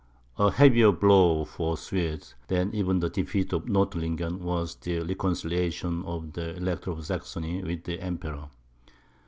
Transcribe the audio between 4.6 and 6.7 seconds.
the reconciliation of the